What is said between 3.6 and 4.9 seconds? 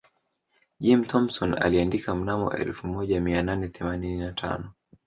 themanini na tano